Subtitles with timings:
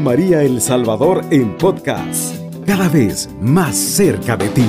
[0.00, 2.34] María El Salvador en podcast,
[2.66, 4.66] cada vez más cerca de ti.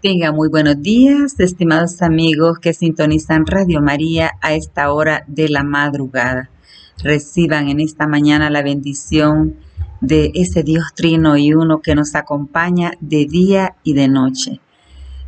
[0.00, 5.64] Tenga muy buenos días, estimados amigos que sintonizan Radio María a esta hora de la
[5.64, 6.50] madrugada.
[7.02, 9.56] Reciban en esta mañana la bendición
[10.00, 14.60] de ese Dios trino y uno que nos acompaña de día y de noche.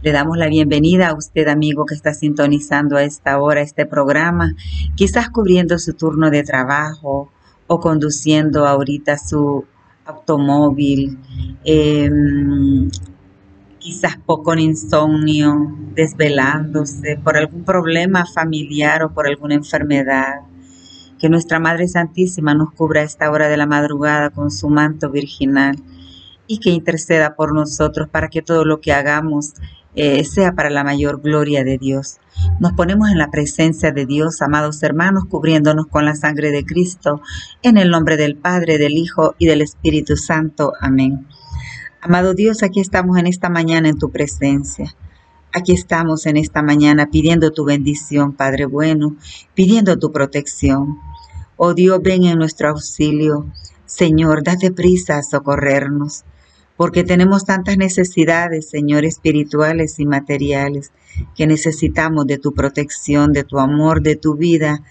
[0.06, 4.54] Le damos la bienvenida a usted, amigo, que está sintonizando a esta hora este programa,
[4.94, 7.32] quizás cubriendo su turno de trabajo
[7.66, 9.64] o conduciendo ahorita su
[10.04, 11.18] automóvil,
[11.64, 12.88] em,
[13.80, 20.42] quizás poco con insomnio, desvelándose por algún problema familiar o por alguna enfermedad.
[21.18, 25.10] Que nuestra Madre Santísima nos cubra a esta hora de la madrugada con su manto
[25.10, 25.74] virginal
[26.46, 29.54] y que interceda por nosotros para que todo lo que hagamos
[29.96, 32.18] eh, sea para la mayor gloria de Dios.
[32.60, 37.22] Nos ponemos en la presencia de Dios, amados hermanos, cubriéndonos con la sangre de Cristo,
[37.62, 40.74] en el nombre del Padre, del Hijo y del Espíritu Santo.
[40.80, 41.26] Amén.
[42.02, 44.94] Amado Dios, aquí estamos en esta mañana en tu presencia.
[45.52, 49.16] Aquí estamos en esta mañana pidiendo tu bendición, Padre bueno,
[49.54, 50.98] pidiendo tu protección.
[51.56, 53.46] Oh Dios, ven en nuestro auxilio.
[53.86, 56.24] Señor, date prisa a socorrernos
[56.76, 60.92] porque tenemos tantas necesidades, Señor, espirituales y materiales,
[61.34, 64.82] que necesitamos de tu protección, de tu amor, de tu vida,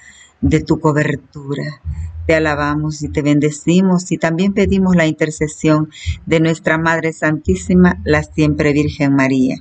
[0.42, 1.82] de tu cobertura.
[2.26, 5.90] Te alabamos y te bendecimos y también pedimos la intercesión
[6.26, 9.58] de nuestra Madre Santísima, la siempre Virgen María.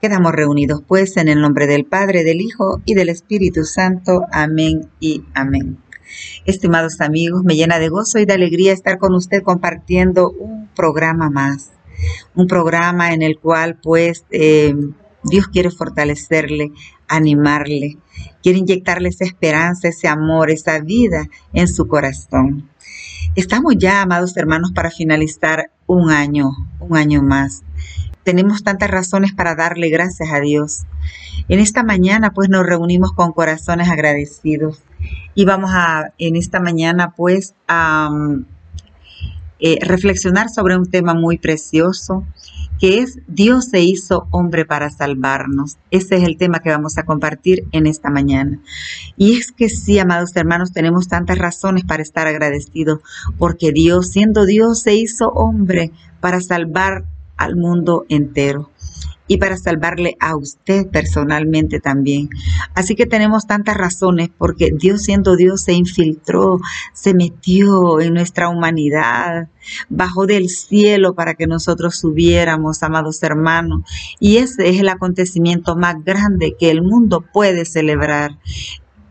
[0.00, 4.22] Quedamos reunidos pues en el nombre del Padre, del Hijo y del Espíritu Santo.
[4.32, 5.78] Amén y amén.
[6.46, 11.30] Estimados amigos, me llena de gozo y de alegría estar con usted compartiendo un programa
[11.30, 11.70] más,
[12.34, 14.74] un programa en el cual pues eh,
[15.22, 16.72] Dios quiere fortalecerle,
[17.08, 17.98] animarle,
[18.42, 22.70] quiere inyectarle esa esperanza, ese amor, esa vida en su corazón.
[23.36, 26.50] Estamos ya, amados hermanos, para finalizar un año,
[26.80, 27.62] un año más.
[28.24, 30.84] Tenemos tantas razones para darle gracias a Dios.
[31.48, 34.82] En esta mañana pues nos reunimos con corazones agradecidos
[35.34, 38.10] y vamos a en esta mañana pues a
[39.60, 42.24] eh, reflexionar sobre un tema muy precioso
[42.80, 45.76] que es Dios se hizo hombre para salvarnos.
[45.90, 48.58] Ese es el tema que vamos a compartir en esta mañana.
[49.18, 53.00] Y es que sí, amados hermanos, tenemos tantas razones para estar agradecidos,
[53.36, 57.04] porque Dios, siendo Dios, se hizo hombre para salvar
[57.36, 58.70] al mundo entero
[59.30, 62.30] y para salvarle a usted personalmente también.
[62.74, 66.58] Así que tenemos tantas razones porque Dios siendo Dios se infiltró,
[66.92, 69.46] se metió en nuestra humanidad,
[69.88, 73.82] bajó del cielo para que nosotros subiéramos, amados hermanos.
[74.18, 78.36] Y ese es el acontecimiento más grande que el mundo puede celebrar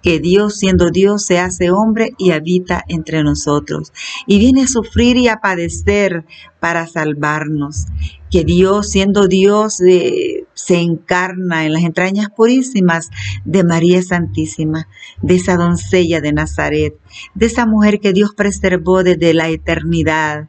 [0.01, 3.91] que Dios siendo Dios se hace hombre y habita entre nosotros
[4.27, 6.25] y viene a sufrir y a padecer
[6.59, 7.85] para salvarnos.
[8.29, 13.09] Que Dios siendo Dios eh, se encarna en las entrañas purísimas
[13.43, 14.87] de María Santísima,
[15.21, 16.95] de esa doncella de Nazaret,
[17.33, 20.47] de esa mujer que Dios preservó desde la eternidad,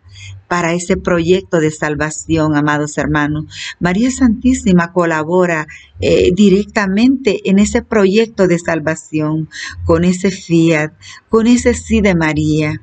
[0.51, 3.45] para ese proyecto de salvación, amados hermanos.
[3.79, 5.69] María Santísima colabora
[6.01, 9.49] eh, directamente en ese proyecto de salvación,
[9.85, 10.93] con ese fiat,
[11.29, 12.83] con ese sí de María.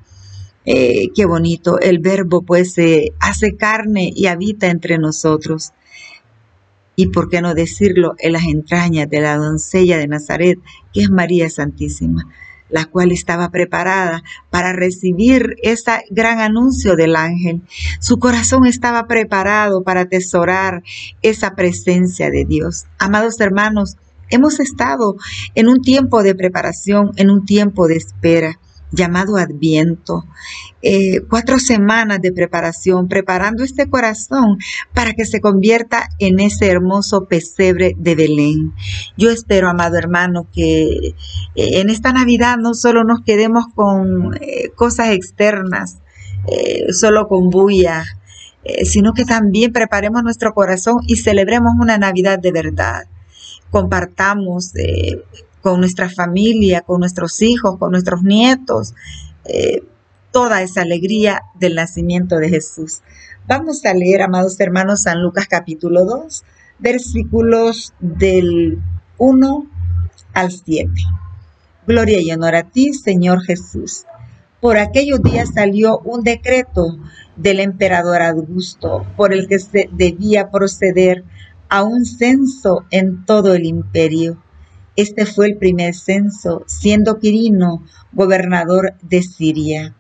[0.64, 5.74] Eh, qué bonito, el verbo pues se hace carne y habita entre nosotros.
[6.96, 10.58] Y por qué no decirlo en las entrañas de la doncella de Nazaret,
[10.94, 12.30] que es María Santísima
[12.70, 17.62] la cual estaba preparada para recibir ese gran anuncio del ángel.
[18.00, 20.84] Su corazón estaba preparado para atesorar
[21.22, 22.86] esa presencia de Dios.
[23.00, 23.98] Amados hermanos,
[24.30, 25.16] hemos estado
[25.56, 28.60] en un tiempo de preparación, en un tiempo de espera
[28.92, 30.26] llamado Adviento,
[30.82, 34.58] eh, cuatro semanas de preparación, preparando este corazón
[34.94, 38.74] para que se convierta en ese hermoso pesebre de Belén.
[39.18, 41.14] Yo espero, amado hermano, que eh,
[41.56, 46.00] en esta Navidad no solo nos quedemos con eh, cosas externas,
[46.92, 48.06] solo con bulla,
[48.84, 53.04] sino que también preparemos nuestro corazón y celebremos una Navidad de verdad
[53.70, 54.72] compartamos
[55.68, 58.94] con nuestra familia, con nuestros hijos, con nuestros nietos,
[59.44, 59.84] eh,
[60.32, 63.02] toda esa alegría del nacimiento de Jesús.
[63.48, 66.46] Vamos a leer, amados hermanos, San Lucas capítulo 2,
[66.80, 68.80] versículos del
[69.18, 69.68] 1
[70.34, 70.90] al 7.
[71.86, 74.06] Gloria y honor a ti, Señor Jesús.
[74.62, 76.98] Por aquellos días salió un decreto
[77.36, 81.26] del emperador Augusto por el que se debía proceder
[81.68, 84.42] a un censo en todo el imperio
[84.98, 87.84] Este fue el primer censo, siendo Quirino
[88.14, 89.94] gobernador de Siria.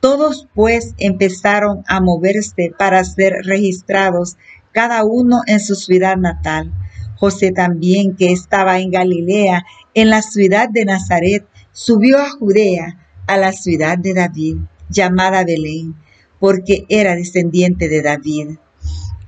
[0.00, 4.36] Todos pues empezaron a moverse para ser registrados,
[4.72, 6.72] cada uno en su ciudad natal.
[7.14, 9.64] José también, que estaba en Galilea,
[9.94, 12.98] en la ciudad de Nazaret, subió a Judea,
[13.28, 14.56] a la ciudad de David,
[14.90, 15.94] llamada Belén,
[16.40, 18.58] porque era descendiente de David.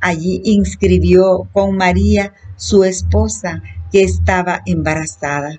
[0.00, 3.62] Allí inscribió con María, su esposa,
[3.96, 5.58] que estaba embarazada.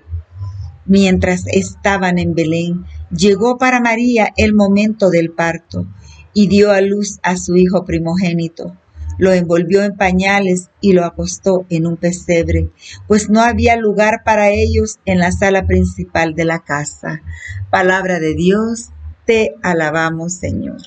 [0.86, 5.88] Mientras estaban en Belén, llegó para María el momento del parto
[6.34, 8.76] y dio a luz a su hijo primogénito.
[9.18, 12.70] Lo envolvió en pañales y lo acostó en un pesebre,
[13.08, 17.22] pues no había lugar para ellos en la sala principal de la casa.
[17.70, 18.90] Palabra de Dios,
[19.26, 20.78] te alabamos Señor.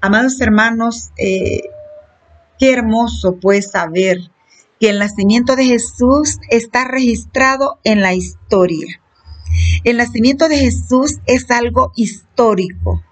[0.00, 1.70] Amados hermanos, eh,
[2.58, 4.18] qué hermoso pues saber
[4.80, 9.00] que el nacimiento de Jesús está registrado en la historia.
[9.84, 13.02] El nacimiento de Jesús es algo histórico,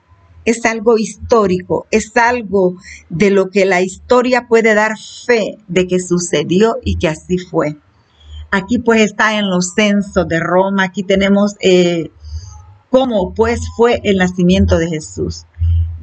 [0.44, 2.76] es algo histórico, es algo
[3.08, 4.92] de lo que la historia puede dar
[5.26, 7.76] fe de que sucedió y que así fue.
[8.50, 12.10] Aquí pues está en los censos de Roma, aquí tenemos eh,
[12.90, 15.46] cómo pues fue el nacimiento de Jesús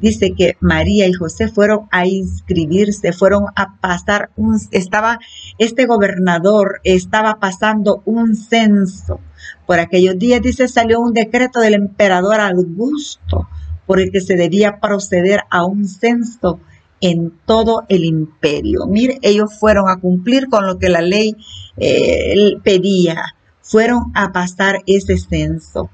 [0.04, 5.18] dice que María y José fueron a inscribirse, fueron a pasar un, estaba,
[5.58, 9.20] este gobernador estaba pasando un censo.
[9.66, 13.48] Por aquellos días, dice, salió un decreto del emperador Augusto
[13.86, 16.60] por el que se debía proceder a un censo
[17.00, 18.86] en todo el imperio.
[18.86, 21.36] Mire, ellos fueron a cumplir con lo que la ley
[21.76, 25.90] eh, pedía, fueron a pasar ese censo.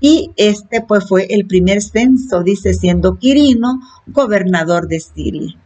[0.00, 5.56] Y este pues fue el primer censo, dice, siendo Quirino gobernador de Siria.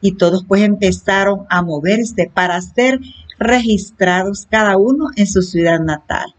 [0.00, 3.00] Y todos pues empezaron a moverse para ser
[3.38, 6.34] registrados cada uno en su ciudad natal.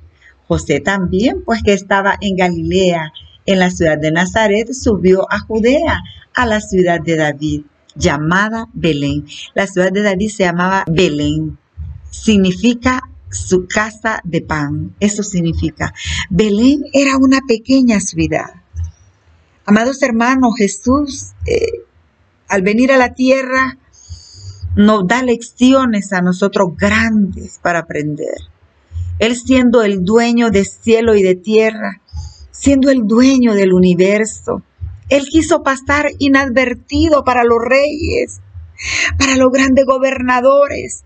[0.47, 3.11] José también, pues que estaba en Galilea,
[3.45, 6.01] en la ciudad de Nazaret, subió a Judea,
[6.33, 7.61] a la ciudad de David,
[7.95, 9.25] llamada Belén.
[9.55, 11.57] La ciudad de David se llamaba Belén.
[12.11, 14.95] Significa su casa de pan.
[14.99, 15.93] Eso significa.
[16.29, 18.53] Belén era una pequeña ciudad.
[19.65, 21.83] Amados hermanos, Jesús, eh,
[22.47, 23.77] al venir a la tierra,
[24.75, 28.37] nos da lecciones a nosotros grandes para aprender.
[29.19, 32.01] Él siendo el dueño de cielo y de tierra,
[32.51, 34.61] siendo el dueño del universo,
[35.09, 38.39] Él quiso pasar inadvertido para los reyes,
[39.17, 41.03] para los grandes gobernadores,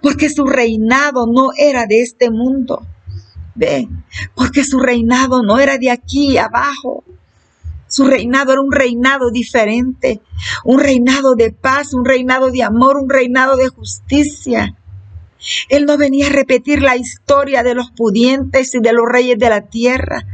[0.00, 2.86] porque su reinado no era de este mundo.
[3.54, 3.88] Ve,
[4.34, 7.04] porque su reinado no era de aquí abajo.
[7.86, 10.20] Su reinado era un reinado diferente,
[10.64, 14.74] un reinado de paz, un reinado de amor, un reinado de justicia.
[15.68, 19.48] Él no venía a repetir la historia de los pudientes y de los reyes de
[19.48, 20.24] la tierra.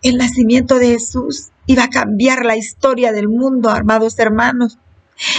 [0.00, 4.78] El nacimiento de Jesús iba a cambiar la historia del mundo, amados hermanos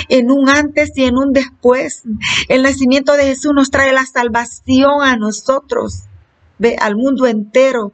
[0.10, 2.04] en un antes y en un después.
[2.48, 6.04] El nacimiento de Jesús nos trae la salvación a nosotros,
[6.80, 7.94] al mundo entero.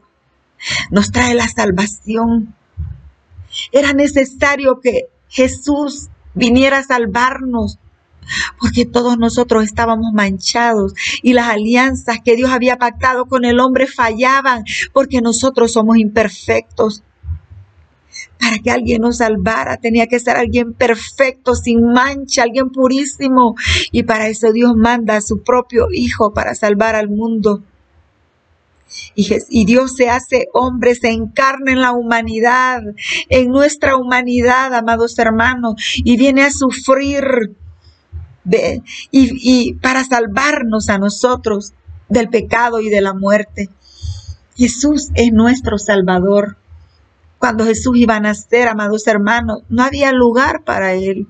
[0.92, 2.56] Nos trae la salvación.
[3.72, 7.80] Era necesario que Jesús viniera a salvarnos,
[8.60, 13.88] porque todos nosotros estábamos manchados y las alianzas que Dios había pactado con el hombre
[13.88, 14.64] fallaban,
[14.94, 17.04] porque nosotros somos imperfectos.
[18.40, 23.56] Para que alguien nos salvara tenía que ser alguien perfecto, sin mancha, alguien purísimo.
[23.92, 27.64] Y para eso Dios manda a su propio Hijo para salvar al mundo.
[29.16, 32.82] Y, Dios se hace hombre, se encarna en la humanidad,
[33.30, 37.54] en nuestra humanidad, amados hermanos, y viene a sufrir
[39.12, 41.74] y para salvarnos a nosotros
[42.08, 43.70] del pecado y de la muerte.
[44.56, 46.58] Jesús es nuestro Salvador.
[47.40, 51.28] Cuando Jesús iba a nacer, amados hermanos, no había lugar para él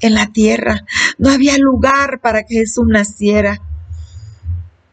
[0.00, 0.84] en la tierra.
[1.18, 3.60] No había lugar para que Jesús naciera.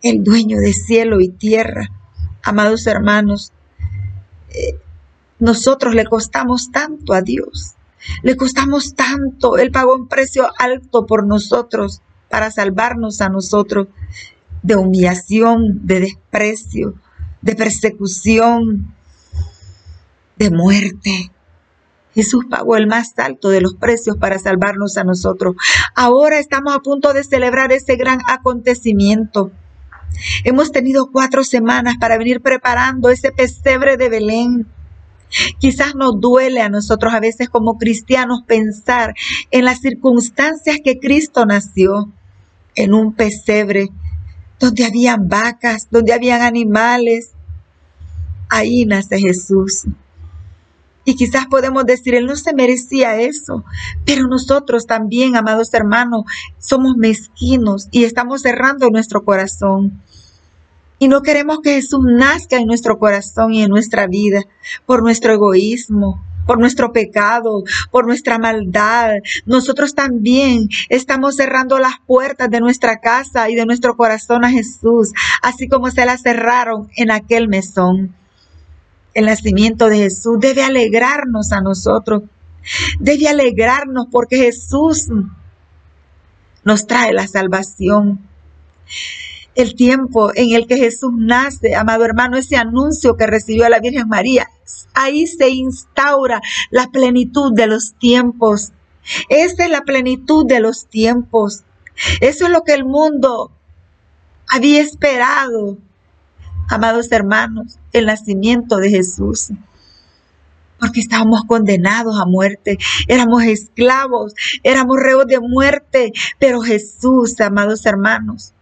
[0.01, 1.89] El dueño de cielo y tierra.
[2.43, 3.53] Amados hermanos,
[4.49, 4.77] eh,
[5.39, 7.73] nosotros le costamos tanto a Dios.
[8.21, 9.57] Le costamos tanto.
[9.57, 13.87] Él pagó un precio alto por nosotros para salvarnos a nosotros
[14.61, 16.95] de humillación, de desprecio,
[17.41, 18.93] de persecución,
[20.37, 21.31] de muerte.
[22.13, 25.55] Jesús pagó el más alto de los precios para salvarnos a nosotros.
[25.95, 29.51] Ahora estamos a punto de celebrar ese gran acontecimiento.
[30.43, 34.67] Hemos tenido cuatro semanas para venir preparando ese pesebre de Belén.
[35.57, 39.15] Quizás nos duele a nosotros a veces como cristianos pensar
[39.49, 42.11] en las circunstancias que Cristo nació
[42.75, 43.89] en un pesebre
[44.59, 47.31] donde habían vacas, donde habían animales.
[48.49, 49.85] Ahí nace Jesús.
[51.05, 53.63] Y quizás podemos decir, Él no se merecía eso,
[54.05, 56.23] pero nosotros también, amados hermanos,
[56.59, 60.01] somos mezquinos y estamos cerrando nuestro corazón.
[60.99, 64.43] Y no queremos que Jesús nazca en nuestro corazón y en nuestra vida
[64.85, 69.15] por nuestro egoísmo, por nuestro pecado, por nuestra maldad.
[69.45, 75.11] Nosotros también estamos cerrando las puertas de nuestra casa y de nuestro corazón a Jesús,
[75.41, 78.15] así como se las cerraron en aquel mesón
[79.13, 82.23] el nacimiento de Jesús debe alegrarnos a nosotros.
[82.99, 85.09] Debe alegrarnos porque Jesús
[86.63, 88.27] nos trae la salvación.
[89.55, 94.07] El tiempo en el que Jesús nace, amado hermano, ese anuncio que recibió la Virgen
[94.07, 94.47] María,
[94.95, 96.41] ahí se instaura
[96.71, 98.71] la plenitud de los tiempos.
[99.29, 101.63] Esa es la plenitud de los tiempos.
[102.21, 103.51] Eso es lo que el mundo
[104.47, 105.77] había esperado
[106.69, 109.49] amados hermanos, el nacimiento de Jesús.
[110.79, 112.77] Porque estábamos condenados a muerte,
[113.07, 118.53] éramos esclavos, éramos reos de muerte, pero Jesús, amados hermanos,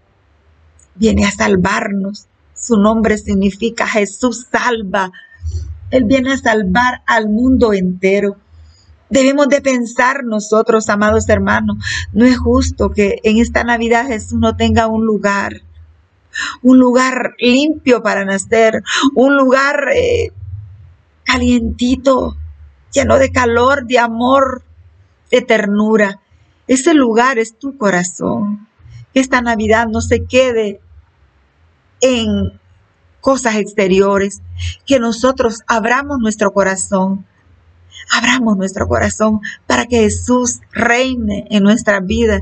[0.96, 2.28] viene a salvarnos.
[2.54, 5.12] Su nombre significa Jesús salva.
[5.90, 8.38] Él viene a salvar al mundo entero.
[9.10, 11.78] Debemos de pensar nosotros, amados hermanos,
[12.14, 15.64] no es justo que en esta Navidad Jesús no tenga un lugar
[16.62, 18.84] un lugar limpio para nacer,
[19.16, 20.32] un lugar eh,
[21.24, 22.36] calientito,
[22.92, 24.64] lleno de calor, de amor,
[25.30, 26.20] de ternura.
[26.68, 28.68] Ese lugar es tu corazón.
[29.14, 30.80] Que esta Navidad no se quede
[32.00, 32.60] en
[33.22, 34.42] cosas exteriores,
[34.86, 37.26] que nosotros abramos nuestro corazón,
[38.12, 42.42] abramos nuestro corazón para que Jesús reine en nuestra vida.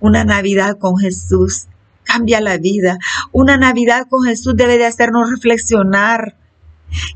[0.00, 1.66] Una Navidad con Jesús
[2.04, 2.98] cambia la vida.
[3.32, 6.36] Una Navidad con Jesús debe de hacernos reflexionar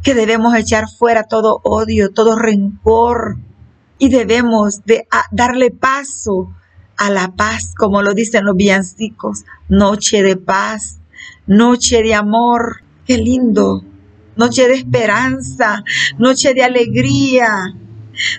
[0.03, 3.37] que debemos echar fuera todo odio, todo rencor
[3.99, 6.55] y debemos de darle paso
[6.97, 11.01] a la paz, como lo dicen los villancicos, noche de paz,
[11.47, 13.85] noche de amor, qué lindo,
[14.37, 15.85] noche de esperanza,
[16.17, 17.75] noche de alegría,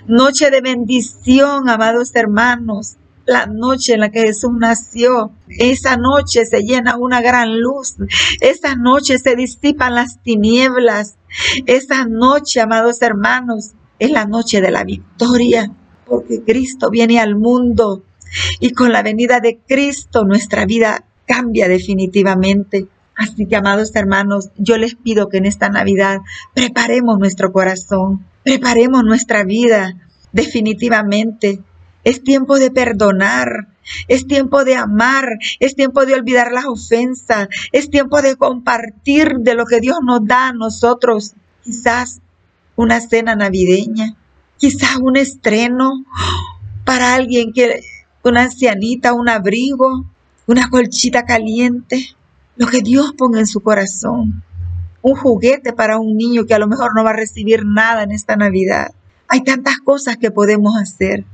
[0.08, 2.96] noche de bendición, amados hermanos
[3.28, 5.30] la noche en la que Jesús nació.
[5.48, 7.96] Esa noche se llena una gran luz.
[8.40, 11.18] Esa noche se disipan las tinieblas.
[11.66, 15.70] Esa noche, amados hermanos, es la noche de la victoria,
[16.06, 18.02] porque Cristo viene al mundo
[18.60, 22.88] y con la venida de Cristo nuestra vida cambia definitivamente.
[23.14, 26.20] Así que, amados hermanos, yo les pido que en esta Navidad
[26.54, 29.96] preparemos nuestro corazón, preparemos nuestra vida
[30.32, 31.62] definitivamente
[32.08, 33.68] es tiempo de perdonar.
[34.08, 35.38] Es tiempo de amar.
[35.60, 37.48] Es tiempo de olvidar las ofensas.
[37.70, 41.34] Es tiempo de compartir de lo que Dios nos da a nosotros.
[41.62, 42.22] Quizás
[42.76, 44.16] una cena navideña.
[44.56, 46.02] Quizás un estreno
[46.86, 47.82] para alguien que,
[48.24, 50.06] una ancianita, un abrigo,
[50.46, 52.16] una colchita caliente.
[52.56, 54.42] Lo que Dios ponga en su corazón.
[55.02, 58.12] Un juguete para un niño que a lo mejor no va a recibir nada en
[58.12, 58.94] esta Navidad.
[59.28, 61.24] Hay tantas cosas que podemos hacer.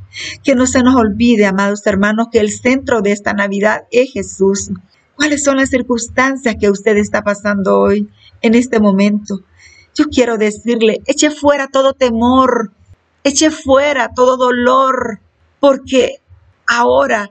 [0.43, 4.71] Que no se nos olvide, amados hermanos, que el centro de esta Navidad es Jesús.
[5.17, 8.09] ¿Cuáles son las circunstancias que usted está pasando hoy,
[8.43, 9.41] en este momento?
[9.95, 12.73] Yo quiero decirle, eche fuera todo temor,
[13.23, 15.21] eche fuera todo dolor,
[15.61, 16.21] porque
[16.67, 17.31] ahora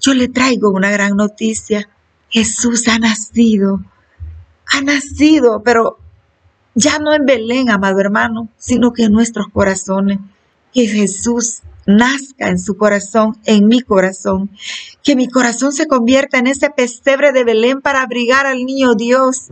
[0.00, 1.88] yo le traigo una gran noticia.
[2.30, 3.80] Jesús ha nacido,
[4.72, 5.98] ha nacido, pero
[6.74, 10.18] ya no en Belén, amado hermano, sino que en nuestros corazones.
[10.72, 14.50] Que Jesús nazca en su corazón, en mi corazón.
[15.02, 19.48] Que mi corazón se convierta en ese pesebre de Belén para abrigar al niño Dios.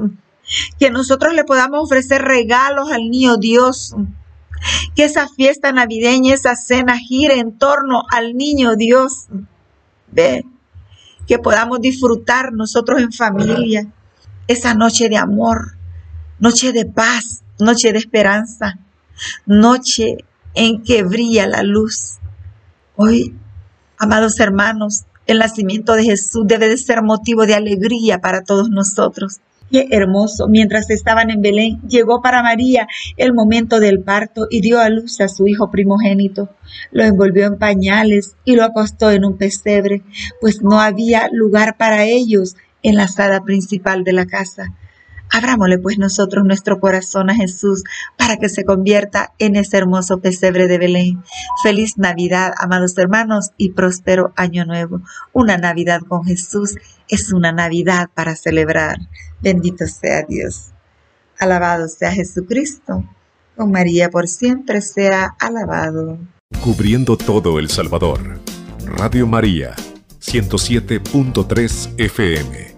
[0.78, 3.94] Que nosotros le podamos ofrecer regalos al niño Dios.
[4.94, 9.26] Que esa fiesta navideña, esa cena gire en torno al niño Dios.
[10.10, 10.44] Ve,
[11.26, 13.86] que podamos disfrutar nosotros en familia
[14.48, 15.76] esa noche de amor,
[16.40, 18.78] noche de paz, noche de esperanza,
[19.46, 22.18] noche en que brilla la luz.
[22.96, 23.34] Hoy,
[23.98, 29.40] amados hermanos, el nacimiento de Jesús debe de ser motivo de alegría para todos nosotros.
[29.70, 30.48] Qué hermoso.
[30.48, 35.20] Mientras estaban en Belén, llegó para María el momento del parto y dio a luz
[35.20, 36.48] a su hijo primogénito.
[36.90, 40.02] Lo envolvió en pañales y lo acostó en un pesebre,
[40.40, 44.74] pues no había lugar para ellos en la sala principal de la casa.
[45.32, 47.84] Abrámosle pues nosotros nuestro corazón a Jesús
[48.16, 51.22] para que se convierta en ese hermoso pesebre de Belén.
[51.62, 55.00] Feliz Navidad, amados hermanos, y próspero año nuevo.
[55.32, 56.74] Una Navidad con Jesús
[57.08, 58.98] es una Navidad para celebrar.
[59.40, 60.70] Bendito sea Dios.
[61.38, 63.04] Alabado sea Jesucristo.
[63.56, 66.18] Con María por siempre sea alabado.
[66.62, 68.40] Cubriendo todo El Salvador.
[68.84, 69.74] Radio María,
[70.20, 72.69] 107.3 FM.